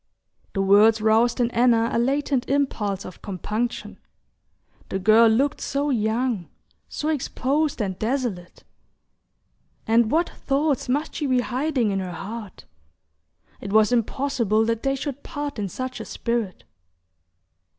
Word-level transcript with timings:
The 0.53 0.63
words 0.63 0.99
roused 0.99 1.39
in 1.39 1.51
Anna 1.51 1.91
a 1.93 1.99
latent 1.99 2.49
impulse 2.49 3.05
of 3.05 3.21
compunction. 3.21 3.99
The 4.89 4.97
girl 4.97 5.29
looked 5.29 5.61
so 5.61 5.91
young, 5.91 6.49
so 6.89 7.09
exposed 7.09 7.79
and 7.83 7.99
desolate! 7.99 8.63
And 9.85 10.09
what 10.09 10.27
thoughts 10.31 10.89
must 10.89 11.13
she 11.13 11.27
be 11.27 11.41
hiding 11.41 11.91
in 11.91 11.99
her 11.99 12.13
heart! 12.13 12.65
It 13.59 13.71
was 13.71 13.91
impossible 13.91 14.65
that 14.65 14.81
they 14.81 14.95
should 14.95 15.21
part 15.21 15.59
in 15.59 15.69
such 15.69 15.99
a 15.99 16.05
spirit. 16.05 16.63